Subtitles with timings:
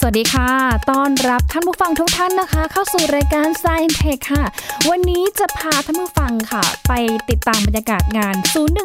[0.00, 0.50] สวัสดีค่ะ
[0.90, 4.44] ต้อนรับท่านผู้ฟังทุกท่านนะคะ เข้าสู่รายการ Science Tech ค่ะ
[4.90, 6.92] วันนี้จะพาท่านผู้ฟังค่ะ ไป
[7.30, 8.34] ติดตามบรรยากาศงาน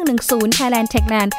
[0.02, 1.30] 0110 Thailand Techland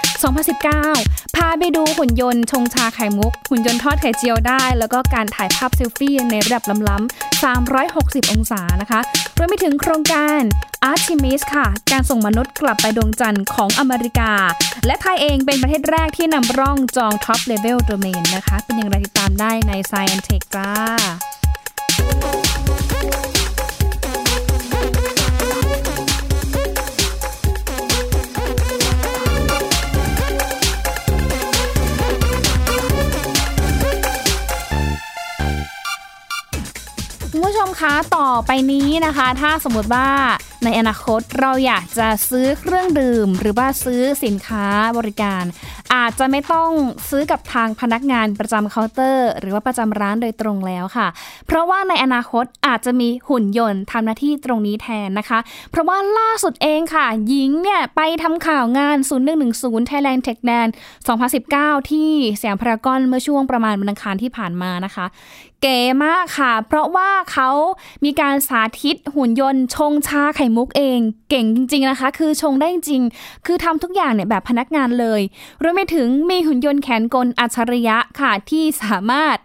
[0.63, 7.44] 2019 พาไปดูหุ่นยนต์ชงชาไข่มุก หุ่นยนต์ทอดไข่เจียวได้ แล้วก็การถ่ายภาพเซลฟี่ในระดับล้ำๆ
[7.83, 8.99] 360 องศานะคะ
[9.37, 10.42] รวมไปถึงโครงการ
[10.92, 14.32] Artemis ค่ะ การส่งมนุษย์กลับไปดวงจันทร์ของอเมริกา
[14.86, 20.70] และไทยเองเป็นประเทศแรกที่นำร่องจอง Top Level Domain นะคะ เป็นอย่างไรติดตามได้ใน Science Tech จ้า
[37.32, 40.08] คุณผู้ชมคะ ต่อไปนี้นะคะ ถ้าสมมติว่า
[40.66, 44.66] ในอนาคตเราอยากจะซื้อเครื่องดื่ม หรือว่าซื้อสินค้า
[44.98, 45.44] บริการ
[45.94, 46.70] อาจจะไม่ต้อง
[47.09, 51.07] ซื้อกับทางพนักงานประจำเคาน์เตอร์ หรือว่าประจำร้านโดยตรงแล้วค่ะ
[51.48, 55.40] เพราะว่าในอนาคตอาจจะมีหุ่นยนต์ทำหน้าที่ตรงนี้แทนนะคะ
[55.71, 58.98] เพราะว่าล่าสุดเองค่ะ หญิงเนี่ยไปทำข่าวงาน
[59.43, 60.71] 0110 Thailand Tech Land
[61.29, 62.10] 2019 ที่
[62.41, 65.05] สยามพารากอนเมื่อช่วงประมาณวันอังคารที่ผ่านมานะคะ
[65.66, 67.50] เก๋มากค่ะ เพราะว่าเขา
[68.06, 73.02] มีการสาธิตหุ่นยนต์ชงชาไข่มุกเอง เก่งจริง ๆนะคะ คือชงได้จริง
[73.45, 75.22] คือทำทุกอย่างเนี่ยแบบพนักงานเลย
[75.64, 79.38] รวมไปถึงมีหุ่นยนต์แขนกลอัจฉริยะค่ะที่สามารถ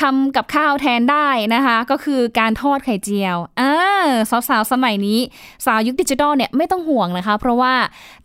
[0.00, 3.72] ทำกับข้าวแทนได้นะคะ ก็คือการทอดไข่เจียวอ่า
[4.48, 5.20] สาวๆสมัยนี้
[5.64, 7.74] สาวยุคดิจิทัลเนี่ยไม่ต้องห่วงนะคะ เพราะว่า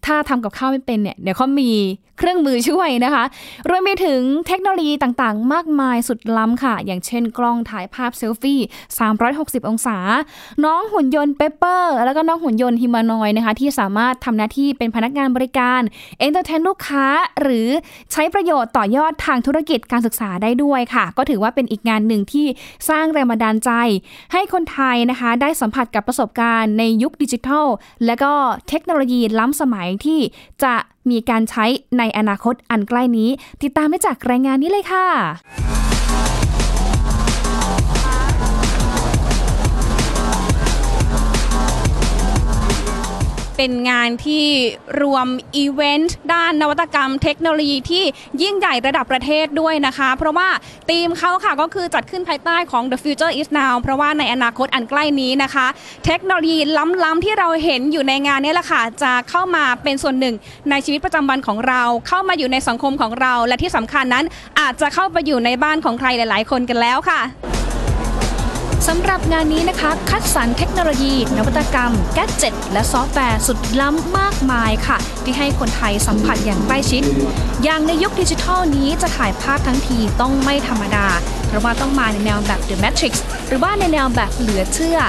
[0.06, 1.72] ถ้าทำกับข้าวไม่เป็นเนี่ยเดี๋ยวเขามี
[2.18, 3.24] เครื่องมือช่วยนะคะ
[3.70, 8.60] รวมไปถึงเทคโนโลยีต่างๆ มากมายสุดล้ำค่ะ อย่างเช่นกล้องถ่ายภาพเซลฟี่
[9.14, 9.98] 360 องศา
[10.66, 15.82] น้องหุ่นยนต์ Pepper แล้วก็น้องหุ่นยนต์ humanoid นะคะที่สามารถทำหน้าที่เป็นพนักงานบริการ
[16.20, 17.06] entertain ลูกค้า
[17.42, 17.68] หรือ
[18.12, 22.46] ใช้ประโยชน์ต่อยอดทางธุรกิจการศึกษาได้ด้วยค่ะ ก็ถือว่าเป็นอีกงานหนึ่งที่
[22.90, 23.72] สร้างแรงบันดาลใจ
[24.34, 27.68] ให้คนไทยนะคะ ได้สัมผัสกับประสบการณ์ในยุคดิจิทัล
[28.06, 28.34] และก็
[28.70, 30.20] เทคโนโลยีล้ำสมัยที่
[30.64, 30.76] จะ
[31.12, 31.66] มีการใช้
[31.98, 33.30] ในอนาคตอันใกล้นี้
[33.64, 35.08] ติดตามได้จากรายงานนี้เลยค่ะ
[43.64, 44.46] เป็นงานที่
[45.02, 48.04] รวมอีเวนต์ด้านนวัตกรรมเทคโนโลยีที่
[48.42, 50.50] ยิ่งใหญ่ระดับประเทศด้วยนะคะ เพราะว่า
[50.90, 55.68] ธีมเขาค่ะก็คือจัดขึ้นภายใต้ของ The Future is Now เพราะว่าในอนาคตอันใกล้นี้นะคะ
[56.06, 56.60] เทคโนโลยี
[57.04, 60.36] ล้ำๆที่เราเห็นอยู่ในงานนี้แหละค่ะจะเข้ามาเป็นส่วนหนึ่ง
[60.70, 64.26] ในชีวิตประจำวันของเรา เข้ามาอยู่ในสังคมของเรา และที่สำคัญนั้น
[64.60, 67.22] อาจจะเข้าไปอยู่ในบ้านของใครหลาย ๆ คนกันแล้วค่ะ
[68.88, 77.04] สำหรับงานนี้นะคะ คัดสรรเทคโนโลยี นวัตกรรม แกดเจ็ตและซอฟต์แวร์สุดล้ำมากมายค่ะ ที่ให้คนไทยสัมผัสอย่างใกล้ชิด
[77.64, 81.08] อย่างในยุคดิจิทัลนี้จะถ่ายภาพทั้งทีต้องไม่ธรรมดา
[81.48, 83.14] เพราะว่าต้องมาในแนวแบบ The Matrix
[83.48, 85.00] หรือว่าในแนวแบบเหลือเชื่อ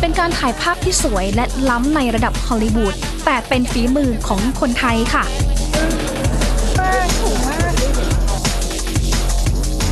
[0.00, 5.24] เป็นการถ่ายภาพที่สวยและล้ำในระดับฮอลลีวูดแต่เป็นฝีมือของคนไทยค่ะ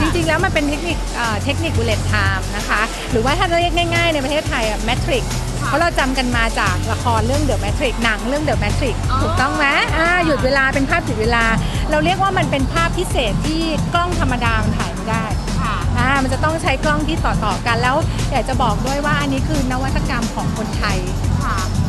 [0.01, 5.25] จริงๆแล้วมันเป็นเทคนิคเอ่อเทคนิค bullet time นะคะ หรือว่าถ้าจะเรียกง่ายๆ ในประเทศไทยอะ Matrix
[5.67, 9.67] เพราะเราจำกันมาจากละครเรื่อง The Matrix หนังเรื่อง The Matrix ถูกต้องไหม
[9.99, 11.45] อ่าหยุดเวลาเป็นภาพหยุดเวลา
[11.91, 13.63] เราเรียกว่ามันเป็นภาพพิเศษที่
[13.95, 15.25] กล้องธรรมดามันถ่ายไม่ได้
[15.99, 17.97] อ่ามันจะต้องใช้กล้องที่ต่อๆกันแล้ว
[18.31, 20.99] อยากจะบอกด้วยว่าอันนี้คือนวัตกรรมของคนไทย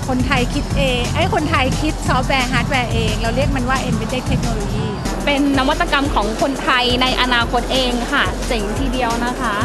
[0.07, 4.87] คนไทยคิดเองไอ้ยคนไทยคิดซอฟต์แวร์ฮาร์ดแวร์เอง เราเรียกมันว่า embedded technology
[5.29, 9.55] เป็นนวัตกรรมของคนไทยในอนาคตเองค่ะเจ๋งทีเดียวนะคะ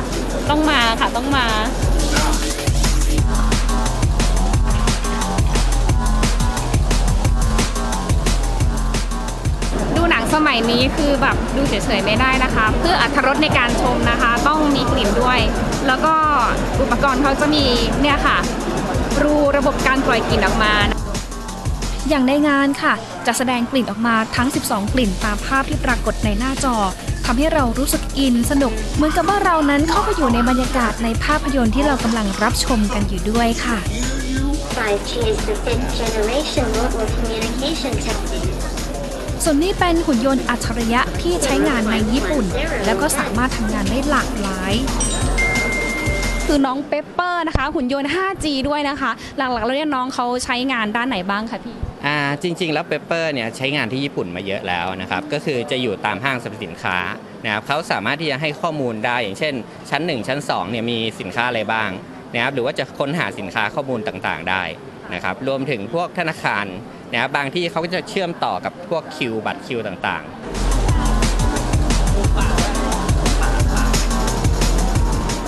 [0.51, 1.47] ต้องมาค่ะต้องมา
[9.97, 15.41] ดูหนังสมัยนี้คือแบบดูเฉยๆไม่ได้นะคะ เพื่ออัธรสในการชมนะคะ ต้องมีกลิ่นด้วย
[15.87, 16.15] แล้วก็
[16.81, 17.65] อุปกรณ์เขาจะมี
[18.01, 18.39] เนี่ยค่ะ
[19.23, 20.73] รูระบบการปล่อยกลิ่นออกมา
[22.09, 22.95] อย่างในงานค่ะ
[23.27, 26.77] จะแสดงกลิ่นออกมาทั้ง 12 กลิ่นตามภาพที่ปรากฏในหน้าจอ
[27.27, 33.79] ทำให้เรารู้สึกอินสนุก เหมือนกับว่าเรานั้นเข้าไปอยู่ในบรรยากาศในภาพยนตร์ที่เรากำลังรับชมกันอยู่ด้วยค่ะ
[34.77, 38.53] 5G is the fifth generation mobile communication technique
[39.45, 42.45] ส่วนนี้เป็นหุ่นยนต์อัจฉริยะที่ใช้งานในญี่ปุ่น
[42.87, 44.73] แล้วก็สามารถทำงานได้หลากหลาย
[46.47, 51.77] คือน้อง Pepper นะคะ หุ่นยนต์ 5G ด้วยนะคะ หลักๆ แล้วเนี่ยน้องเขาใช้งานด้านไหนบ้างคะพี่
[52.43, 56.99] จริง ๆ แล้ว Pepper เนี่ยใช้งานที่ญี่ปุ่นมาเยอะแล้วนะครับ ก็คือจะอยู่ตามห้างสรรพสินค้า
[57.45, 59.55] นะครับเขาสามารถที่จะให้ข้อมูลได้อย่างเช่น
[59.91, 61.91] ชั้น 1 ชั้น2เนี่ยมีสินค้าอะไรบ้าง
[62.35, 64.63] นะครับหรือว่าจะค้นหาสินค้าข้อมูลต่างๆได้
[65.15, 66.67] นะครับรวมถึงพวกธนาคาร
[67.13, 70.74] นะครับบางที่เขาก็จะเชื่อมต่อกับพวกคิวบัตรคิวต่างๆ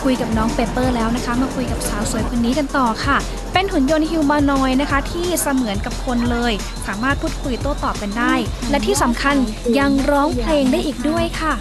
[0.07, 3.17] คุยกับน้องเปเปอร์แล้วนะคะ มาคุยกับสาวสวยคนนี้กันต่อค่ะ
[3.53, 6.53] เป็นหุ่นยนต์ฮิวแมานอยด์นะคะ ที่เสมือนกับคนเลย
[6.87, 8.35] สามารถพูดคุยโต้ตอบกันได้
[8.71, 9.37] และที่สำคัญ
[9.79, 11.53] ยังร้องเพลงได้อีกด้วยค่ะ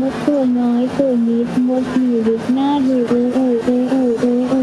[0.00, 4.62] มดตัวน้อยตัวนิดมดมีฤทธิ์หน้าดูอูอูอูอูอูอู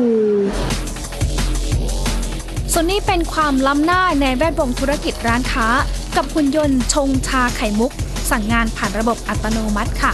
[2.74, 5.68] ส่วนนี้เป็นความล้ำหน้าในแวดวงธุรกิจร้านค้า
[6.16, 7.92] กับหุ่นยนต์ชงชาไข่มุก
[8.32, 10.14] สั่งงานผ่านระบบอัตโนมัติค่ะ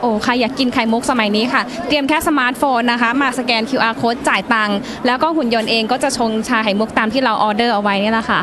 [0.00, 4.76] โอ้ใครอยากกินไข่มุกสมัยนี้ค่ะ เตรียมแค่สมาร์ทโฟนนะคะ มาสแกน QR code จ่ายตังค์
[5.06, 8.40] แล้วก็หุ่นยนต์เองก็จะชงชาไข่มุกตามที่เราออเดอร์เอาไว้นี่แหละค่ะ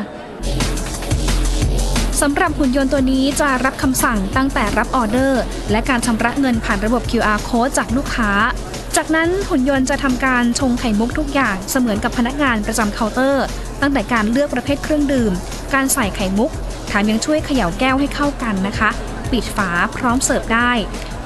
[2.22, 8.32] สำหรับหุ่นยนต์ตัวนี้จะรับคำสั่งตั้งแต่รับออเดอร์ และการชำระเงินผ่านระบบ QR code จากลูกค้า
[8.98, 13.46] จากนั้นหุ่นยนต์จะทำการชงไข่มุกทุกอย่างเสมือนกับพนักงานประจำเคาน์เตอร์
[13.82, 15.32] ตั้งแต่การเลือกประเภทเครื่องดื่ม
[15.74, 16.52] การใส่ไข่มุก
[16.88, 18.90] แถมยังช่วยเขย่าแก้วให้เข้ากันนะคะ
[19.32, 20.72] ปิดฝาพร้อมเสิร์ฟได้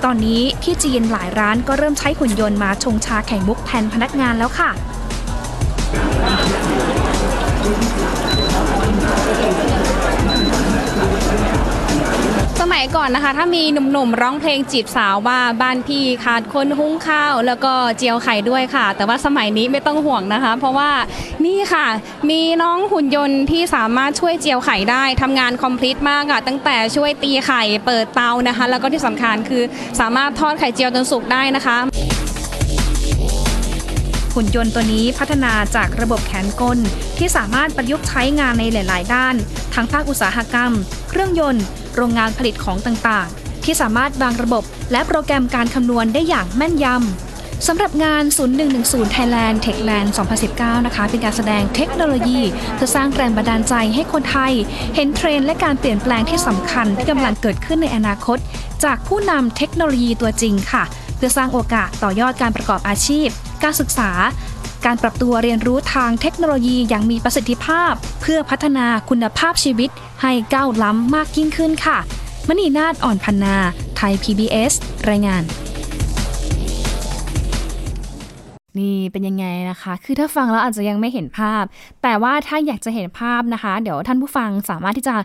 [0.03, 4.69] ตอนนี้ที่จีนหลายร้านก็เริ่มใช้หุ่นยนต์มาชงชาไข่มุกแทนพนักงานแล้วค่ะ
[12.81, 20.91] มัยก่อนนะคะ ถ้ามีหนุ่มๆร้องเพลงจีบสาวว่าบ้านพี่ขาดคนหุงข้าว แล้วก็เจียวไข่ด้วยค่ะ แต่ว่าสมัยนี้ไม่ต้องห่วงนะคะ เพราะว่า
[21.45, 21.87] นี่ค่ะ
[22.29, 29.63] มีน้องหุ่นยนต์ที่สามารถช่วยเจียวไข่ได้ทำงานคอมพลีทมากอะตั้งแต่ช่วยตีไข่เปิดเตานะคะ แล้วก็ที่สำคัญคือ
[29.99, 31.77] สามารถทอดไข่เจียวจนสุกได้นะคะ
[34.35, 36.77] หุ่นยนต์ตัวนี้พัฒนาจากระบบแขนกล
[37.17, 39.35] ที่สามารถประยุกต์ใช้งานในหลาย ๆ ด้าน
[39.73, 40.71] ทั้งภาคอุตสาหกรรม
[41.09, 41.63] เครื่องยนต์
[41.95, 48.23] โรงงานผลิตของต่าง ๆ ที่สามารถวางระบบ และโปรแกรมการคำนวณได้อย่างแม่นยำสำหรับงาน
[48.69, 50.09] 0110 Thailand Techland
[50.47, 52.41] 2019 นะคะ เป็นการแสดงเทคโนโลยี
[52.75, 54.53] เพื่อสร้างแรงบันดาลใจให้คนไทย
[54.95, 58.37] เห็นเทรนและการเปลี่ยนแปลงที่สำคัญที่กำลังเกิดขึ้นในอนาคต
[58.83, 60.83] จากผู้นำเทคโนโลยีตัวจริงค่ะ
[61.15, 63.27] เพื่อสร้างโอกาสต่อยอดการประกอบอาชีพ
[63.63, 64.11] การศึกษา
[64.85, 69.89] การปรับตัวเรียนรู้ทางเทคโนโลยีอย่างมีประสิทธิภาพ เพื่อพัฒนาคุณภาพชีวิต
[70.21, 71.97] ให้ก้าวล้ำมากยิ่งขึ้นค่ะ
[72.47, 73.55] มณีนาฏอ่อนพันนา
[73.97, 74.73] ไทย PBS
[75.09, 75.43] รายงาน
[78.79, 81.63] นี่เป็นยังไงนะคะ คือถ้าฟังแล้วอาจจะยังไม่เห็นภาพ
[82.03, 85.15] แต่ว่าถ้าอยากจะเห็นภาพนะคะ เดี๋ยวท่านผู้ฟังสามารถที่จะ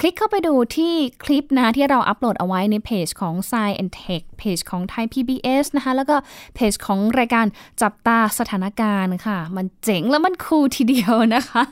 [0.00, 0.92] คลิกเข้าไปดูที่
[1.24, 6.16] คลิปนะที่เราอัปโหลดเอาไว้ในเพจของ Science and Tech เพจของ Thai PBS นะคะ แล้วก็
[6.54, 7.46] เพจของรายการ
[7.82, 11.62] จับตาสถานการณ์ค่ะ มันเจ๋งแล้วมันคูลทีเดียวนะคะ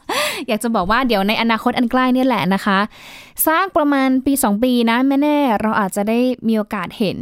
[0.48, 2.78] อยากจะบอกว่าเดี๋ยวในอนาคตอันใกล้นี่แหละนะคะ
[3.46, 7.20] สร้างประมาณปี 2 ปีนะไม่แน่เราอาจจะได้มีโอกาสเห็น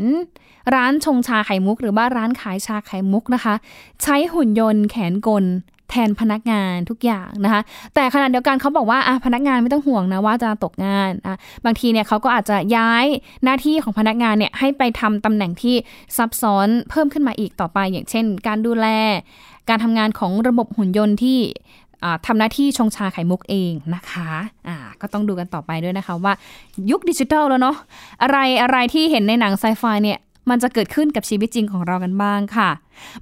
[0.74, 3.54] ร้านชงชาไข่มุก หรือว่าร้านขายชาไข่มุกนะคะ
[4.02, 5.46] ใช้หุ่นยนต์แขนกล
[5.90, 7.62] แทนพนักงานทุกอย่างนะคะ
[7.94, 13.06] แต่ขณะเดียวกันเขาบอกว่าพนักงานไม่ต้องห่วงนะว่าจะตกงานอะบางทีเนี่ยเขาก็อาจจะย้าย
[13.44, 15.74] หน้าที่ของพนักงานเนี่ยให้ไปทำตำแหน่งที่
[16.16, 18.86] ซับซ้อนเพิ่มขึ้นมาอีกต่อไป อย่างเช่น การดูแล
[19.68, 21.38] การทำงานของระบบหุ่นยนต์ที่
[22.04, 24.30] อ่าทำหน้าที่ชงชาไข่มุกเองนะคะ
[24.68, 26.32] อ่าก็ต้องดูกันต่อไปด้วยนะคะว่า
[26.90, 27.76] ยุคดิจิทัลแล้วเนาะ
[28.22, 30.18] อะไรอะไรที่เห็นในหนังไซไฟเนี่ย
[30.50, 32.70] มันจะเกิดขึ้นกับชีวิตจริงของเรากันบ้างค่ะ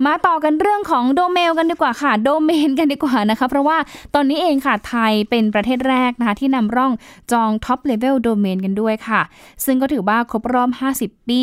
[0.07, 3.79] มาต่อกันเรื่องของโดเมลกันดีกว่าค่ะ โดเมนกันดีกว่านะคะ เพราะว่า
[4.15, 6.93] ตอนนี้เองค่ะไทยเป็นประเทศแรกนะคะที่นำร่อง
[7.33, 9.21] จอง top level domain กันด้วยค่ะ
[9.65, 11.43] ซึ่งก็ถือว่าครบรอบ 50 ปี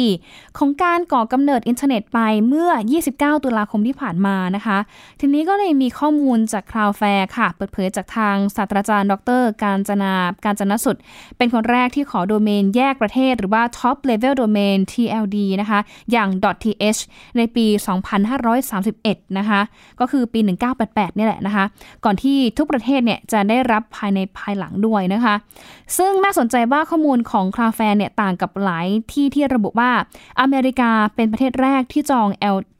[0.57, 2.69] ของการก่อกำเนิดอินเทอร์เน็ตไปเมื่อ
[3.07, 4.77] 29 ตุลาคมที่ผ่านมานะคะ
[5.19, 10.13] ทีนี้ก็เลยมีข้อมูลจาก Cloudflare ค่ะ เปิดเผยจากทางศาสตราจารย์ดร กาญจนา
[10.46, 10.95] กาญจนสุต
[11.38, 15.79] เป็นคนแรกที่ขอโดเมนแยกประเทศ หรือว่า Top Level Domain TLD นะคะ
[16.12, 16.29] อย่าง
[16.63, 17.00] .th
[17.38, 17.65] ในปี
[18.77, 19.62] 2531 นะคะ
[20.00, 20.39] ก็คือปี
[20.79, 21.65] 1988 นี่แหละนะคะ
[22.05, 25.36] ก่อนที่ทุกประเทศเนี่ยจะได้รับภายในภายหลังด้วยนะคะ
[25.97, 29.91] ซึ่งน่าสนใจว่าข้อมูลของคลาแฟนเนี่ยต่างกับหลายที่ที่ระบุว่า
[30.41, 32.27] อเมริกาเป็นประเทศแรกที่จอง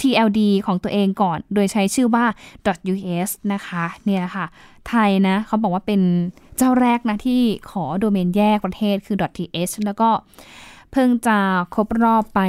[0.01, 2.25] TLD ของตัวเองก่อน โดยใช้ชื่อว่า
[2.91, 4.46] .us นะคะเนี่ยค่ะ
[4.89, 6.01] ไทยนะเขาบอกว่าเป็น
[6.58, 7.41] เจ้าแรกนะที่
[7.72, 10.10] ขอโดเมนแยกประเทศคือ .th แล้วก็
[10.91, 11.38] เพิ่งจะ
[11.74, 12.41] ครบรอบไป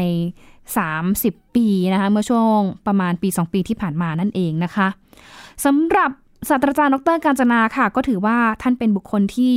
[1.06, 4.88] 30 ปีนะคะเมื่อช่วงประมาณปี 2 ปีที่ผ่านมานั่นเองนะคะ
[5.64, 6.10] สำหรับ
[6.48, 9.54] ศาสตราจารย์ดรการจนาค่ะ ก็ถือว่าท่านเป็นบุคคลที่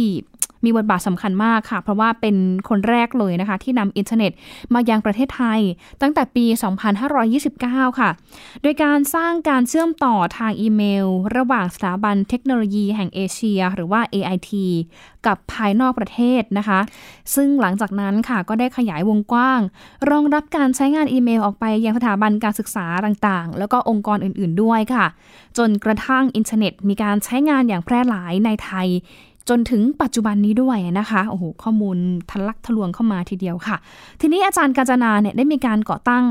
[0.64, 2.36] มีบทบาทสำคัญมากค่ะ เพราะว่าเป็น
[2.70, 4.32] คนแรกเลยนะคะ ที่นำอินเทอร์เน็ต
[4.74, 5.60] มายังประเทศไทย
[6.02, 6.46] ตั้งแต่ปี
[7.24, 8.10] 2529 ค่ะ
[8.62, 14.52] โดยการสร้างการเชื่อมต่อทางอีเมล ระหว่างสถาบันเทคโนโลยีแห่งเอเชีย หรือว่า AIT
[15.26, 16.80] กับภายนอกประเทศนะคะ
[17.36, 19.60] ซึ่งหลังจากนั้นค่ะก็ได้ขยายวงกว้าง
[20.10, 25.06] รองรับการใช้งานอีเมลออกไปยังสถาบันการศึกษาต่างๆ แล้วก็องค์กรอื่น ๆด้วยค่ะ
[25.58, 28.88] จนกระทั่งอินเทอร์เน็ตมีการใช้งานอย่างแพร่หลายในไทย
[29.50, 31.98] จนถึงปัจจุบันนี้ด้วยนะคะโอ้โหข้อมูล
[32.32, 33.78] ทะลักทะลวงเข้ามาทีเดียวค่ะ
[34.22, 36.24] ทีนี้อาจารย์กาญจนาเนี่ยได้มีการก่อตั้ง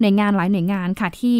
[0.00, 1.38] หน่วยงานหลายหน่วยงานค่ะที่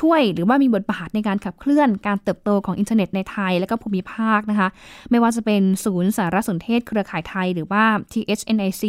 [0.00, 4.68] ช่วยหรือว่ามีบทบาทในการขับเคลื่อนการเติบโตของอินเทอร์เน็ตในไทย และก็ภูมิภาคนะคะ
[5.10, 8.84] ไม่ว่าจะเป็นศูนย์สารสนเทศเครือข่ายไทย หรือว่า THNIC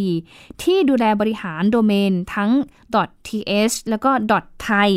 [0.64, 2.52] ที่ดูแลบริหารโดเมนทั้ง
[3.28, 4.12] .th แล้วก็
[4.68, 4.90] .ไทย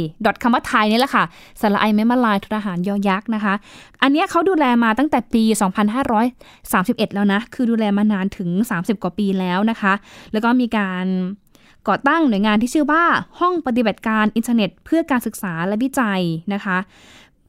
[0.42, 1.24] คำว่าไทยนี่แหละค่ะ
[1.60, 3.54] สระไอไม้มลายทหารยอยักษ์นะคะ
[4.02, 5.44] อันนี้เขาดูแลมาตั้งแต่ปี
[6.30, 9.92] 2531 แล้วนะ คือดูแลมานานถึง 30 กว่าปีแล้วนะคะ
[10.32, 11.06] แล้วก็มีการ
[11.88, 13.04] ก่อตั้งหน่วยงานที่ชื่อว่า
[13.40, 16.22] ห้องปฏิบัติการอินเทอร์เน็ต เพื่อการศึกษาและวิจัย
[16.54, 16.78] นะคะ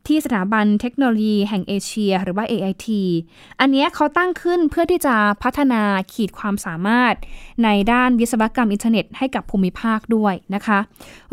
[0.07, 2.87] ที่สถาบันเทคโนโลยีแห่งเอเชีย หรือว่า AIT
[3.59, 5.81] อันนี้เขาตั้งขึ้นเพื่อที่จะพัฒนา
[6.13, 7.13] ขีดความสามารถ
[7.63, 10.79] ในด้านวิศวกรรมอินเทอร์เน็ตให้กับภูมิภาคด้วยนะคะ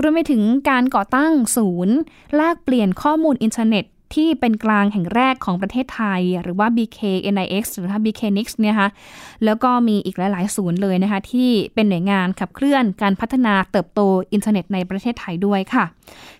[0.01, 1.97] รวมไปถึงการก่อตั้งศูนย์
[2.37, 3.85] แลกเปลี่ยนข้อมูลอินเทอร์เน็ต
[4.15, 8.89] ที่เป็นกลางแห่งแรกของประเทศไทย หรือว่า BKNIX หรือว่า BKNIX เนี่ยคะ
[9.45, 14.01] แล้วก็มีอีกหลาย ๆ ศูนย์เลยนะคะ ที่เป็นหน่วยงานขับเคลื่อนการพัฒนาเติบโต
[14.33, 15.85] อินเทอร์เน็ตในประเทศไทยด้วยค่ะ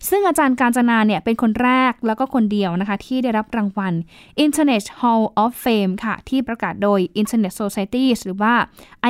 [0.09, 3.95] ซึ่งอาจารย์กาญจนาเนี่ยเป็นคนแรกแล้วก็คนเดียวนะคะ ที่ได้รับรางวัล
[4.45, 8.55] Internet Hall of Fame ค่ะ ที่ประกาศโดย Internet Society หรือว่า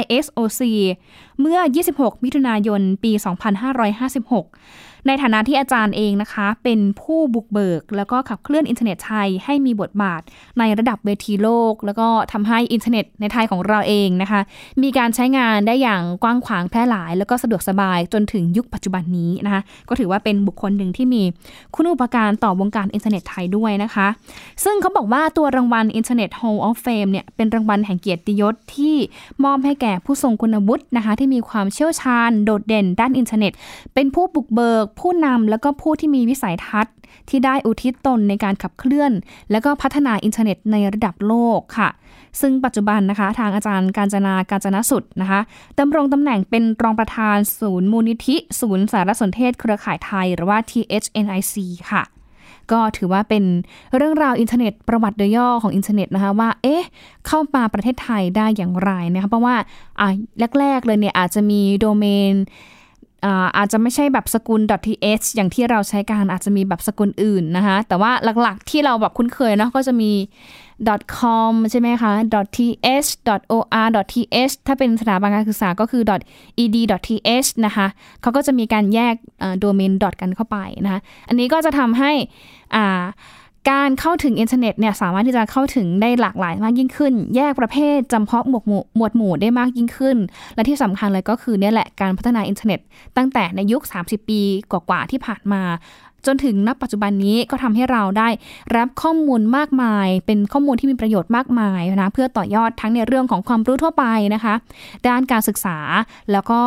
[0.02, 0.60] ISOC
[1.40, 1.58] เมื่อ
[1.92, 10.22] 26 มิถุนายน ปี 2556ในฐานะที่อาจารย์เองนะคะ เป็นผู้บุกเบิก แล้วก็ขับเคลื่อนอินเทอร์เน็ตไทยให้มีบทบาท
[10.58, 14.40] ในระดับเวทีโลก แล้วก็ทำให้อินเทอร์เน็ตในไทยของเราเองนะคะ
[14.82, 21.22] มีการใช้งานได้อย่างกว้างขวางแพร่หลาย แล้วก็สะดวกสบายจนถึงยุคปัจจุบันนี้นะคะก็ถือว่าเป็นบุคคลหนึ่งที่มี
[21.74, 24.06] คุณูปการต่อวงการอินเทอร์เน็ตไทยด้วยนะคะ
[24.64, 28.96] ซึ่งเขาบอกว่าตัวรางวัล Internet Hall of Fame เนี่ยเป็นรางวัลแห่งเกียรติยศที่
[29.44, 33.52] มอบให้แก่ผู้ทรงคุณวุฒินะคะที่มีความเชี่ยวชาญโดดเด่นด้านอินเทอร์เน็ต
[33.94, 36.94] เป็นผู้บุกเบิกผู้นำแล้วก็ผู้ที่มีวิสัยทัศน์
[37.28, 39.12] ที่ได้อุทิศตนในการขับเคลื่อน
[39.50, 41.88] และก็พัฒนาอินเทอร์เน็ตในระดับโลกค่ะ
[42.40, 45.40] ซึ่งปัจจุบันนะคะ ทางอาจารย์กาญจนากาญจนสุตนะคะ
[45.78, 51.54] ดำรงตำแหน่งเป็นรองประธานศูนย์มูลนิธิ ศูนย์สารสนเทศเครือข่ายไทย หรือว่า THNIC
[51.90, 52.02] ค่ะ
[52.70, 53.44] ก็ถือว่าเป็น
[53.96, 56.84] เรื่องราวอินเทอร์เน็ตประวัติโดยย่อของอินเทอร์เน็ตนะคะว่า เอ๊ะ
[57.26, 59.56] เข้ามาประเทศไทยได้อย่างไรนะคะเพราะว่า
[60.00, 60.08] อ่า
[60.60, 62.32] แรก ๆ เลยเนี่ยอาจจะมีโดเมน
[63.24, 70.12] อาอาจจะไม่ใช่แบบสกุล .th อย่างที่เราใช้กันอาจจะมีแบบสกุลอื่นนะคะ แต่ว่าหลักๆที่เราแบบคุ้นเคยเนาะก็จะมี
[71.18, 72.12] .com ใช่ไหมคะ
[72.56, 73.10] .th
[73.54, 73.64] .or
[74.12, 76.02] .th ถ้าเป็นสถาบันการศึกษาก็คือ
[76.62, 77.86] .ed .th นะคะ
[78.22, 79.14] เขาก็จะมีการแยก
[79.60, 82.12] โดเมน กันเข้าไปนะคะ อันนี้ก็จะทำให้
[82.74, 83.02] อ่า
[83.70, 90.16] การเข้าถึงอินเทอร์เน็ตเนี่ยสามารถที่จะเข้าถึงได้หลากหลายมากยิ่งขึ้น แยกประเภทจำเพาะหมวดหมู่หมวดหมู่ได้มากยิ่งขึ้น
[90.54, 92.80] และที่สำคัญเลยก็คือเนี่ยแหละการพัฒนาอินเทอร์เน็ต
[93.16, 94.40] ตั้งแต่ในยุค 30 ปี
[94.72, 95.62] กว่าๆที่ผ่านมา
[96.26, 98.28] จนถึงณปัจจุบันนี้ก็ทำให้เราได้
[98.76, 104.54] รับข้อมูลมากมาย เป็นข้อมูลที่มีประโยชน์มากมายนะเพื่อต่อยอดทั้งในเรื่องของความรู้ทั่วไปนะคะ
[105.08, 105.78] ด้านการศึกษา
[106.32, 106.60] แล้วก็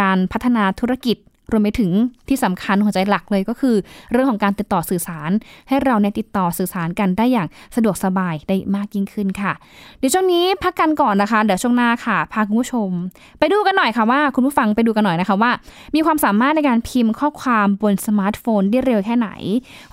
[0.00, 1.16] การพัฒนาธุรกิจ
[1.52, 1.90] รวมไปถึง
[2.28, 3.76] ที่สำคัญหัวใจหลักเลยก็คือ
[4.12, 5.30] เรื่องของการติดต่อสื่อสาร
[5.68, 9.52] ให้เราเนี่ยติดต่อสื่อสารกันได้อย่างสะดวกสบายได้มากยิ่งขึ้นค่ะ
[9.98, 12.90] เดี๋ยวช่วงนี้พักกันก่อนนะคะ เดี๋ยวช่วงหน้าค่ะพาคุณผู้ชม
[13.38, 15.50] ไปดูกันหน่อยค่ะว่า คุณผู้ฟังไปดูกันหน่อยนะคะว่า
[15.94, 19.28] มีความสามารถในการพิมพ์ข้อความบนสมาร์ทโฟนได้เร็วแค่ไหน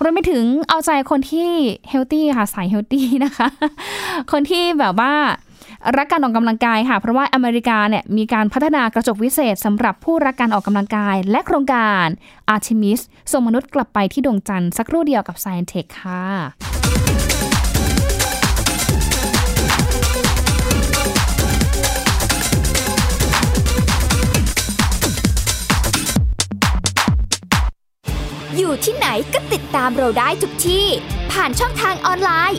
[0.02, 1.50] รวมไปถึงเอาใจคนที่
[1.88, 3.46] healthy ค่ะสาย healthy นะคะ
[4.32, 5.12] คนที่แบบว่า
[5.96, 12.06] รักการออกกำลังกายค่ะ เพราะว่าอเมริกาเนี่ยมีการพัฒนากระจกวิเศษสำหรับผู้รักการออกกำลังกาย และโครงการ
[12.54, 13.00] Artemis
[13.32, 16.24] ส่งมนุษย์กลับไปที่ดวงจันทร์สักครู่เดียวกับ Science Tech ค่ะ
[28.58, 30.86] อยู่ที่ไหนก็ติดตามเราได้ทุกที่
[31.32, 32.58] ผ่านช่องทางออนไลน์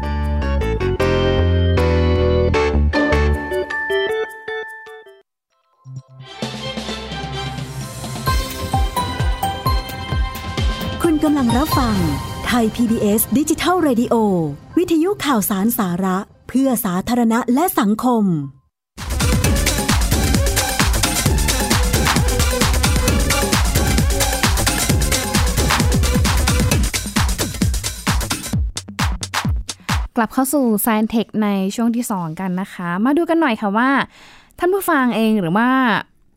[11.27, 11.97] กำลังรับฟัง
[12.45, 14.15] ไทย PBS ดิจิทัล Radio
[14.77, 18.23] วิทยุข่าวสารสาระ เพื่อสาธารณะและสังคม
[30.15, 33.89] กลับเข้าสู่ Science Tech ในช่วงที่ 2 กันนะคะ มาดูกันหน่อยค่ะว่า
[34.59, 35.69] ท่านผู้ฟังเองหรือว่า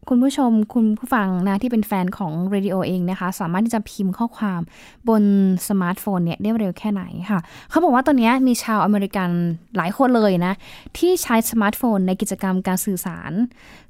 [0.09, 4.61] คุณผู้ชมคุณผู้ฟังนะที่เป็นแฟนของ Radio เองนะคะ สามารถที่จะพิมพ์ข้อความ
[5.09, 5.23] บน
[5.69, 9.31] สมาร์ทโฟนเนี่ยได้เร็วแค่ไหนค่ะ เขาบอกว่าตอนนี้มีชาวอเมริกัน
[9.77, 10.53] หลายคนเลยนะ
[10.99, 13.33] ที่ใช้สมาร์ทโฟนในกิจกรรมการสื่อสาร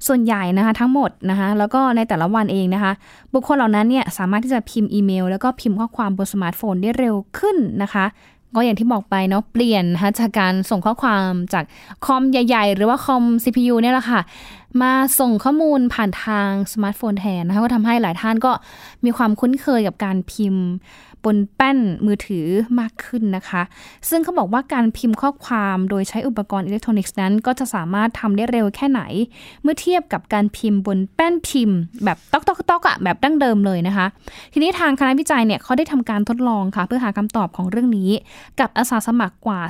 [0.07, 2.91] ส่วนใหญ่นะคะทั้งหมดนะคะแล้วก็ในแต่ละวันเองนะคะ
[3.33, 8.05] บุคคลเหล่านั้นเนี่ยสามารถที่จะพิมพ์อีเมล แล้วก็พิมพ์ข้อความบนสมาร์ทโฟนได้เร็วขึ้นนะคะ
[8.55, 11.63] ก็อย่างที่บอกไปเนาะเปลี่ยนนะคะจากการส่งข้อความจาก
[12.05, 14.21] คอมใหญ่ ๆ หรือว่าคอม CPU เนี่ยแหละค่ะ
[14.81, 18.51] มาส่งข้อมูลผ่านทางสมาร์ทโฟนแทนนะคะก็ทำให้หลายท่านก็
[19.05, 20.65] มีความคุ้นเคยกับการพิมพ์
[21.25, 22.47] บนแป้นมือถือ
[22.79, 23.61] มากขึ้นนะคะ
[24.09, 29.01] ซึ่งเขาบอกว่าการพิมพ์ข้อความโดยใช้อุปกรณ์อิเล็กทรอนิกส์นั้น ก็จะสามารถทำได้เร็วแค่ไหน
[29.61, 34.05] เมื่อเทียบกับการพิมพ์บนแป้นพิมพ์ แบบต๊อกต๊อกต๊อกอะแบบดั้งเดิมเลยนะคะ
[34.53, 38.11] ทีนี้ทางคณะวิจัยเนี่ยเขาได้ทำการทดลองค่ะ เพื่อหาคำตอบของเรื่องนี้
[38.59, 39.61] กับอาสาสมัครกว่า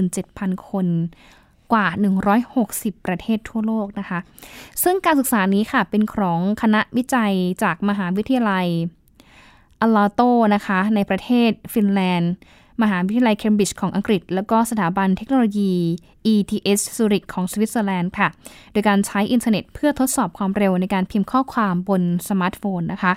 [0.00, 0.86] 37,000 คน
[1.72, 1.86] กว่า
[2.46, 4.18] 160 ประเทศทั่วโลกนะคะ
[4.82, 8.66] ซึ่งการศึกษานี้ค่ะ เป็นของคณะวิจัยจากมหาวิทยาลัย
[9.82, 10.20] Aalto
[10.54, 12.32] นะคะ ในประเทศฟินแลนด์
[12.82, 15.72] มหาวิทยาลัยเคมบริดจ์ของอังกฤษ แล้วก็สถาบันเทคโนโลยี
[16.32, 18.28] ETH ซูริกของสวิตเซอร์แลนด์ค่ะ
[18.72, 23.12] โดยการใช้อินเทอร์เน็ตเพื่อทดสอบความเร็วในการพิมพ์ข้อความบนสมาร์ทโฟนนะคะ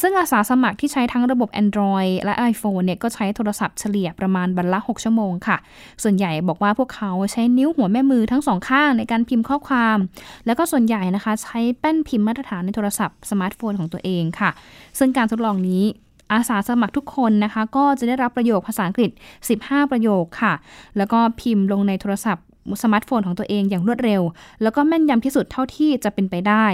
[0.00, 5.56] ซึ่งอาสาสมัครที่ใช้ทั้งระบบ Android และ iPhone เนี่ยก็ใช้โทรศัพท์เฉลี่ยประมาณวันละ 6 ชั่วโมงค่ะ
[6.02, 9.98] ส่วนใหญ่บอกว่าพวกเขาใช้นิ้วหัวแม่มือทั้งสองข้างในการพิมพ์ข้อความ
[10.46, 14.50] แล้วก็ส่วนใหญ่นะคะ ใช้แป้นพิมพ์มาตรฐานในโทรศัพท์สมาร์ทโฟนของตัวเองค่ะ
[14.98, 15.84] ซึ่งการทดลองนี้
[16.32, 19.10] อาสาสมัครทุกคนนะคะ ก็จะได้รับประโยคภาษาอังกฤษ
[19.50, 20.52] 15 ประโยคค่ะ
[20.96, 22.44] แล้วก็พิมพ์ลงในโทรศัพท์
[22.82, 24.22] สมาร์ทโฟนของตัวเองอย่างรวดเร็ว
[24.62, 26.66] แล้วก็แม่นยำที่สุดเท่าที่จะเป็นไปได้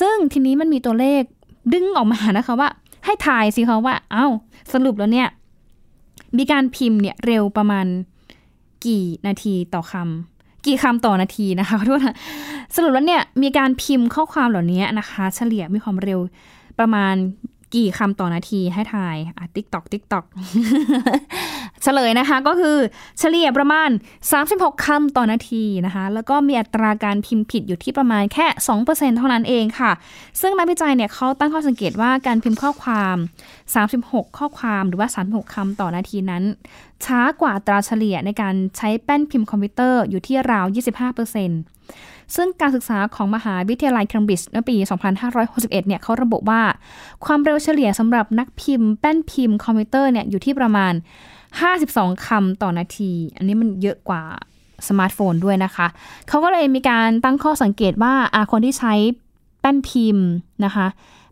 [0.00, 1.22] ซึ่งทีนี้มันมีตัวเลข
[1.72, 2.68] ดึงออกมานะคะว่า
[3.04, 4.26] ให้ทายสิคะว่า เอ้า
[4.72, 5.28] สรุปแล้วเนี่ย
[6.38, 7.86] มีการพิมพ์เนี่ยเร็วประมาณ
[8.86, 12.08] กี่นาทีต่อคำกี่คำต่อนาทีนะคะขอโทษ
[12.76, 16.20] สรุปแล้วเนี่ยมีการพิมพ์ข้อความเหล่านี้นะคะ เฉลี่ยมีความเร็ว
[16.78, 17.14] ประมาณ
[17.74, 20.24] กี่คำต่อนาทีให้ทายอะ tick tock tick tock
[21.82, 22.76] เฉลยนะคะก็คือ
[23.18, 23.90] เฉลี่ยประมาณ
[24.36, 28.46] 36 คำต่อนาทีนะคะ แล้วก็มีอัตราการพิมพ์ผิดอยู่ที่ประมาณแค่
[28.82, 29.92] 2%เท่านั้นเองค่ะ
[30.40, 33.16] ซึ่งนักวิจัยเนี่ยเขาตั้งข้อสังเกตว่าการพิมพ์ข้อความ
[33.76, 36.44] 36 ข้อความหรือว่า 36 คำต่อนาทีนั้น
[37.04, 40.66] ช้ากว่าอัตราเฉลี่ยในการใช้แป้นพิมพ์คอมพิวเตอร์อยู่ที่ราว
[41.16, 41.77] 25%
[42.36, 44.76] ซึ่งการศึกษาของมหาวิทยาลัยเคมบริดจ์ในปี
[45.30, 46.62] 2561 เนี่ยเขาระบุว่า
[47.24, 50.92] ความเร็วเฉลี่ยสำหรับนักพิมพ์แป้นพิมพ์คอมพิวเตอร์เนี่ยอยู่ที่ประมาณ
[51.58, 54.22] 52 คำต่อนาที อันนี้มันเยอะกว่า
[54.88, 55.86] สมาร์ทโฟนด้วยนะคะ
[56.28, 58.94] เขาก็เลยมีการตั้งข้อสังเกตว่าอาคนที่ใช้
[59.60, 60.26] แป้นพิมพ์
[60.64, 60.86] นะคะ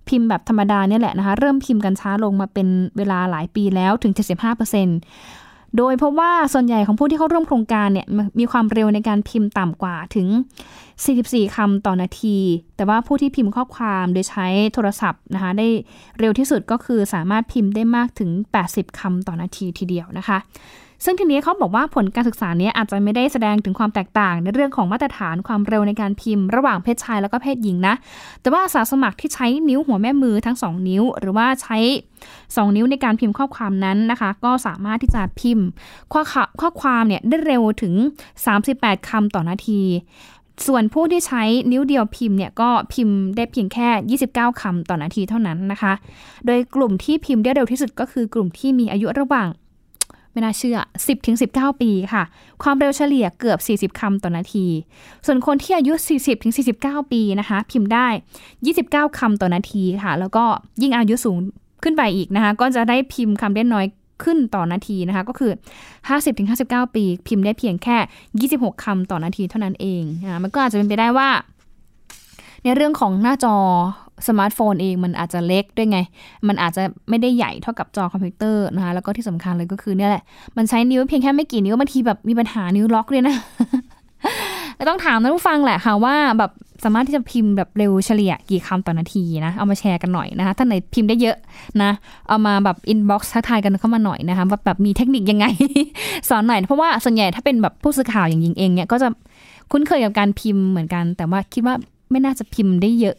[0.08, 5.45] พิมพ์แบบธรรมดาเนี่ยแหละนะคะ เริ่มพิมพ์กันช้าลงมาเป็นเวลาหลายปีแล้วถึง 75%
[5.76, 8.06] โดยพบว่าส่วนใหญ่ของผู้ที่เข้าร่วมโครงการเนี่ย
[8.38, 10.28] มีความเร็วในการพิมพ์ต่ำกว่าถึง
[10.92, 12.36] 44 คำต่อนาที
[12.76, 15.68] แต่ว่าผู้ที่พิมพ์ข้อความโดยใช้โทรศัพท์นะคะได้
[16.18, 18.30] เร็วที่สุดก็คือสามารถพิมพ์ได้มากถึง
[18.66, 20.38] 80 คำต่อนาทีทีเดียวนะคะ
[21.04, 27.94] ซึ่งทีนี้เขาบอกว่าผลการศึกษานี้อาจจะไม่ได้แสดงถึงความแตกต่าง ในเรื่องของมาตรฐานความเร็วในการพิมพ์ ระหว่างเพศชายแล้วก็เพศหญิงนะ
[28.40, 31.78] แต่ว่าอาสาสมัครที่ใช้นิ้วหัวแม่มือทั้ง 2 นิ้ว หรือว่าใช้
[32.26, 35.66] 2 นิ้วในการพิมพ์ข้อความนั้นนะคะ ก็สามารถที่จะพิมพ์
[36.12, 36.22] ข้อ
[36.60, 37.94] ข้อความเนี่ยได้เร็วถึง
[38.50, 39.82] 38คำต่อนาที
[40.66, 43.88] ส่วนผู้ที่ใช้นิ้วเดียวพิมพ์เนี่ยก็พิมพ์ได้เพียงแค่
[44.28, 45.92] 29คำต่อนาทีเท่านั้นนะคะ
[46.46, 49.48] โดยกลุ่มที่พิมพ์ได้เร็วที่สุดก็คือกลุ่มที่มีอายุระหว่าง
[50.36, 52.22] ไม่น่าเชื่อ 10ถึง19 ปีค่ะ
[52.62, 53.58] ความเร็วเฉลี่ยเกือบ
[53.94, 54.66] 40 คำต่อนาที
[55.26, 58.06] ส่วนคนที่อายุ 40ถึง49 ปีนะคะ พิมพ์ได้
[58.62, 60.44] 29 คำต่อนาทีค่ะ แล้วก็
[60.82, 61.36] ยิ่งอายุสูง
[61.82, 63.86] ขึ้นไปอีกนะคะ ก็จะได้พิมพ์คำได้น้อย
[64.24, 65.52] ขึ้นต่อนาทีนะคะ ก็คือ
[65.94, 67.96] 50ถึง59 ปี พิมพ์ได้เพียงแค่
[68.62, 71.30] 26 คำต่อนาทีเท่านั้นเองอ่ามันก็อาจจะเป็นไปได้ว่า
[72.62, 73.56] ในเรื่องของหน้าจอ
[74.28, 75.98] สมาร์ทโฟนเองมันอาจจะเล็กด้วยไง
[76.48, 80.22] มันอาจจะไม่ได้ใหญ่เท่ากับจอคอมพิวเตอร์นะคะ แล้วก็ที่สำคัญเลยก็คือเนี่ยแหละ
[80.56, 83.34] มันใช้นิ้วเพียงแค่ไม่กี่นิ้วบางทีแบบมีปัญหานิ้วล็อกเลยนะ
[84.88, 86.50] ต้องถามท่านผู้ฟังแหละค่ะว่าแบบ
[86.84, 91.36] สามารถที่จะพิมพ์แบบเร็วเฉลี่ยกี่คำต่อนาทีนะ เอามาแชร์กันหน่อยนะคะท่านไหนพิมพ์ได้เยอะ
[91.82, 91.90] นะ
[92.28, 95.46] เอามาแบบ inbox ทักทายกันเข้ามาหน่อยนะคะว่าแบบมีเทคนิคยังไง
[96.28, 99.08] สอนหน่อย เพราะว่าส่วนใหญ่ถ้าเป็นแบบผู้สื่อข่าวอย่างยิงเองเนี่ยก็จะ
[99.70, 101.74] คุ้นเคยกับการพิมพ์เหมือนกัน แต่ว่าคิดว่า
[102.10, 103.16] ไม่น่าจะพิมพ์ได้เยอะ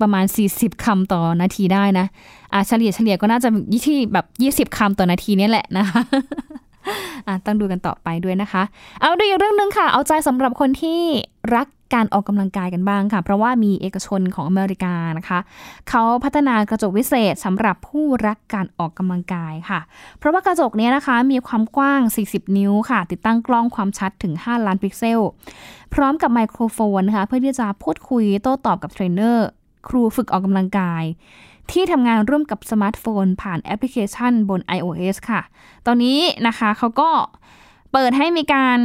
[0.00, 2.06] ประมาณ 40คำต่อนาทีได้นะ
[2.52, 4.18] อะเฉลี่ยเฉลี่ยก็น่าจะยี่ที่แบ
[4.60, 6.00] บ20คำต่อนาทีนี่แหละนะคะ
[7.26, 8.62] อะต้องดูกันต่อไปด้วยนะคะ
[9.00, 11.00] เอาดูอีกเรื่องหนึ่งค่ะ เอาใจสำหรับคนที่
[11.56, 15.38] รักการออกกำลังกายกันบ้างค่ะ เพราะว่ามีเอกชนของอเมริกานะคะ
[15.88, 19.80] เขาพัฒนากระจกวิเศษสำหรับผู้รักการออกกำลังกายค่ะ
[20.18, 25.20] เพราะว่ากระจกนี้นะคะมีความกว้าง 40 นิ้วค่ะ ติดตั้งกล้องความชัดถึง 5 ล้านพิกเซล
[25.94, 29.48] พร้อมกับไมโครโฟนนะคะเพื่อที่จะพูดคุยโต้ตอบกับเทรนเนอร์
[29.88, 31.04] ครูฝึกออกกำลังกาย
[31.70, 35.40] ที่ทำงานร่วมกับสมาร์ทโฟน ผ่านแอปพลิเคชันบน iOS ค่ะ
[35.86, 37.10] ตอนนี้นะคะเขาก็
[37.92, 38.78] เปิดให้มีการ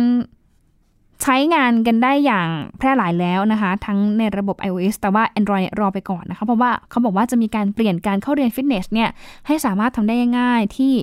[1.23, 9.09] ใช้งานกันได้อย่างแพร่หลายแล้วนะคะ ทั้งในระบบ iOS แต่ว่า Android รอไปก่อนนะคะ เพราะว่าเขาบอกว่าจะมีการเปลี่ยนการเข้าเรียนฟิตเนสเนี่ย
[9.47, 10.93] ให้สามารถทำได้ง่ายที่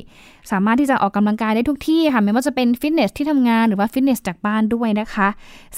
[0.52, 5.29] สามารถที่จะออกกำลังกายได้ทุกที่ค่ะไม่ว่าจะเป็นฟิตเนสที่ทำงานหรือว่าฟิตเนสจากบ้านด้วยนะคะ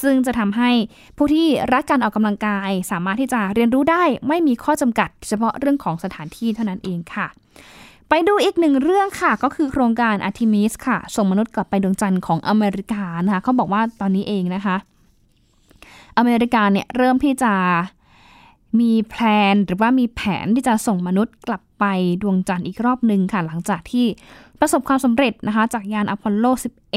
[0.03, 0.71] ซึ่งจะทำให้
[1.17, 7.29] ผู้ที่รักการออกกำลังกาย สามารถที่จะเรียนรู้ได้ไม่มีข้อจำกัด เฉพาะเรื่องของสถานที่เท่านั้นเองค่ะ
[8.09, 14.77] ไปดูอีกหนึ่งเรื่องค่ะ ก็คือโครงการ Artemis ค่ะ ส่งมนุษย์กลับไปดวงจันทร์ของอเมริกานะคะเขาบอกว่าตอนนี้เองนะคะ
[16.19, 17.53] อเมริกาเนี่ยเริ่มที่จะ
[18.81, 21.85] มี plan หรือว่ามีแผนที่จะส่งมนุษย์กลับไป
[22.23, 24.07] ดวงจันทร์อีกรอบหนึ่งค่ะ หลังจากที่
[24.61, 26.47] ประสบความสำเร็จนะคะ จากยานอพอลโล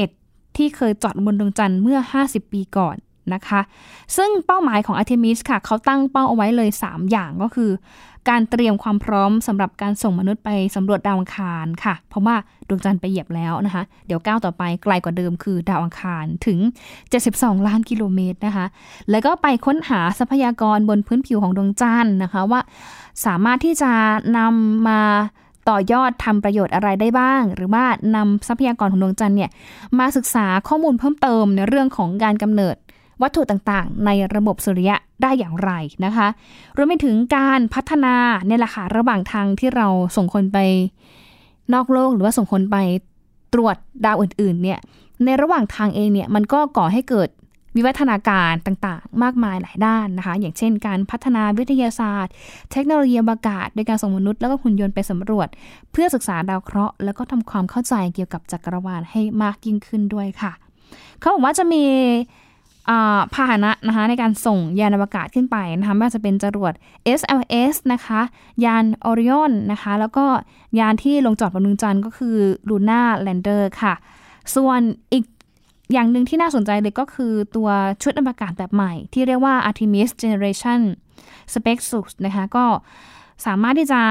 [0.04, 2.96] 11 ที่เคยจอดบนดวงจันทร์เมื่อ 50 ปีก่อน
[3.34, 3.60] นะคะ
[4.16, 7.70] ซึ่งเป้าหมายของ Artemis ค่ะ เขาตั้งเป้าเอาไว้เลย 3 อย่างก็คือ
[8.30, 12.36] การเตรียมความพร้อมสำหรับการส่งมนุษย์ไปสำรวจดาวอังคารค่ะ เพราะว่า
[12.68, 16.58] ดวงจันทร์ไปเหยียบแล้วนะคะ เดี๋ยวก้าวต่อไปไกลกว่าเดิมคือดาวอังคารถึง
[17.12, 18.66] 72 ล้านกิโลเมตรนะคะ
[19.10, 22.60] แล้วก็ไปค้นหาทรัพยากรบนพื้นผิวของดวงจันทร์นะคะว่า
[23.26, 23.92] สามารถที่จะ
[24.38, 25.00] นำมา
[25.68, 27.84] ต่อยอดทำประโยชน์อะไรได้บ้าง หรือว่า
[28.16, 29.50] นำทรัพยากรของดวงจันทร์เนี่ย
[29.98, 32.76] มาศึกษาข้อมูลเพิ่มเติมในเรื่องของการกำเนิด
[33.22, 35.70] วัตถุต่างๆ ในระบบสุริยะได้อย่างไร
[36.04, 36.28] นะคะ
[36.76, 38.14] รวมไปถึงการพัฒนา
[38.46, 40.58] เนี่ยแหละค่ะระหว่างทางที่เราส่งคนไป
[41.74, 42.76] นอกโลกหรือว่าส่งคนไป
[43.52, 44.78] ตรวจดาวอื่นๆเนี่ย
[45.24, 47.28] ในระหว่างทางเองเนี่ยมันก็ก่อให้เกิด
[47.76, 52.32] วิวัฒนาการต่างๆ มากมายหลายด้านนะคะ อย่างเช่น การพัฒนาวิทยาศาสตร์
[52.72, 55.48] เทคโนโลยีอวกาศโดยการส่งมนุษย์แล้วก็หุ่นยนต์ไปสำรวจ
[55.92, 60.52] เพื่อศึกษาดาวเคราะห์แล้วก็ทำความเข้าใจเกี่ยวกับจักรวาลให้มากยิ่งขึ้นด้วยค่ะ
[61.18, 61.84] เขาบอกว่าจะมี
[63.34, 66.72] พาหนะนะคะในการส่งยานอวกาศขึ้นไปนะคะไม่ว่าจะเป็นจรวด
[67.18, 68.20] SLS นะคะ
[68.64, 70.24] ยาน Orion นะคะ แล้วก็
[70.78, 72.36] ยานที่ลงจอดบนดวงจันทร์ก็คือ
[72.68, 73.94] Luna Lander ค่ะ
[74.54, 74.80] ส่วน
[75.12, 75.24] อีก
[75.92, 77.68] อย่างหนึ่งที่น่าสนใจเลยก็คือตัว
[78.02, 80.80] ชุดอวกาศแบบใหม่ ที่เรียกว่า Artemis Generation
[81.54, 82.64] Spacesuit นะคะ ก็
[83.46, 84.02] สามารถที่จะ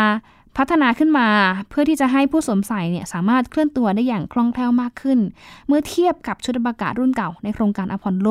[0.58, 1.28] พัฒนาขึ้นมา
[1.70, 5.20] เพื่อที่จะให้ผู้สวมใส่เนี่ยสามารถเคลื่อนตัวได้อย่างคล่องแคล่วมากขึ้น
[5.68, 8.28] เมื่อเทียบกับชุดอวกาศรุ่นเก่าในโครงการอพอลโล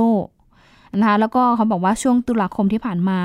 [1.00, 3.20] นะคะแล้วก็เขาบอกว่าช่วงตุลาคมที่ผ่านมา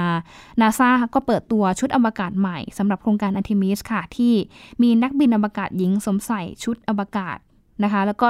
[0.62, 4.34] นาซาก็เปิดตัวชุดอวกาศใหม่สำหรับโครงการอันติมิสค่ะ ที่
[4.82, 7.38] มีนักบินอวกาศหญิงสวมใส่ชุดอวกาศ
[7.84, 8.28] นะคะ แล้วก็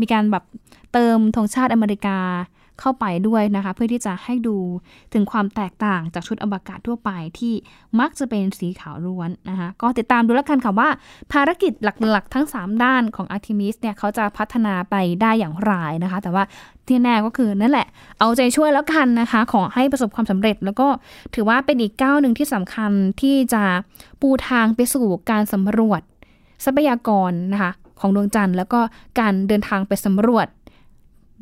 [0.00, 0.44] มีการแบบ
[0.92, 2.18] เติมธงชาติอเมริกา
[2.80, 4.56] เข้าไปด้วยนะคะ เพื่อที่จะให้ดู
[5.12, 7.54] ถึงความแตกต่างจากชุดอวกาศทั่วไปที่
[8.00, 10.88] มักจะเป็นสีขาวล้วนนะคะก็ติดตามดูแล้วกันค่ะว่า
[11.32, 16.44] ภารกิจหลักๆ ทั้ง 3 ด้านของ Artemis เนี่ยเขาจะพัฒนาไปได้อย่างไรนะคะ แต่ว่า
[16.86, 17.88] ที่แน่ก็คือนั่นแหละ
[18.18, 20.86] เอาใจช่วยแล้วกันนะคะ ขอให้ประสบความสำเร็จ แล้วก็
[21.34, 23.62] ถือว่าเป็นอีกก้าวหนึ่งที่สำคัญที่จะ
[24.20, 26.00] ปูทางไปสู่การสำรวจ
[26.64, 28.80] ทรัพยากรนะคะของดวงจันทร์แล้วก็
[29.20, 30.46] การเดินทางไปสำรวจ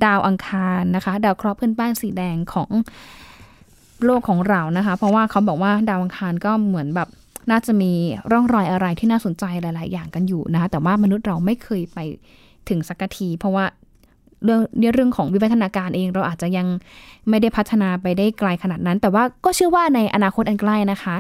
[0.05, 2.71] ดาวอังคารนะคะ ดาวเคราะห์เพื่อนบ้านสีแดงของ
[4.05, 7.09] โลกของเรานะคะ เพราะว่าเขาบอกว่าดาวอังคารก็เหมือนแบบ
[7.51, 7.93] น่าจะมี
[8.33, 11.99] ร่องรอยอะไรที่น่าสนใจหลาย ๆ อย่างกันอยู่นะคะ แต่ว่ามนุษย์เราไม่เคยไป
[12.69, 13.65] ถึงสักที เพราะว่า
[14.45, 14.61] เรื่อง
[14.95, 16.67] เรื่องของวิวัฒนาการเองเราอาจจะยัง
[17.29, 21.17] ไม่ได้พัฒนาไปได้ไกลขนาดนั้น แต่ว่าก็เชื่อว่าในอนาคตอันใกล้นะคะ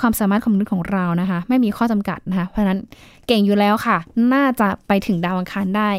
[0.00, 2.78] ความสามารถของมนุษย์ของเรานะคะ ไม่มีข้อจำกัดนะคะ เพราะฉะนั้น
[3.26, 3.96] เก่งอยู่แล้วค่ะ
[4.34, 5.90] น่าจะไปถึงดาวอังคารได้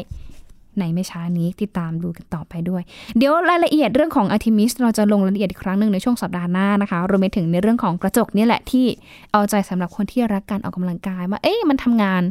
[0.78, 2.82] ในไม่ช้านี้ติดตามดูกันต่อไปด้วย
[3.18, 8.86] เดี๋ยวรายละเอียดเรื่องของอาร์ทิมิสเราจะลงรายละเอียดอีกครั้งหนึ่งในช่วงสัปดาห์หน้านะคะรวมไปถึงในเรื่องของกระจกนี่แหละที่
[9.32, 12.22] เอาใจสำหรับคนที่รักการออกกำลังกายว่าเอ๊ะมันทำงาน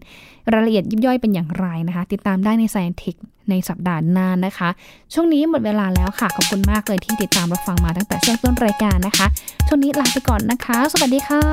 [0.53, 3.15] รายละเอียดยิบย่อยเป็นอย่างไรนะคะ ติดตามได้ใน Scientific
[3.49, 4.69] ในสัปดาห์หน้านะคะ
[5.13, 9.27] ช่วงนี้หมดเวลาแล้วค่ะ ขอบคุณมากเลยที่ติดตามรับฟังมาตั้งแต่ช่วงต้นรายการนะคะ
[9.67, 11.43] ช่วงนี้ลาไปก่อนนะคะ สวัสดีค่ะ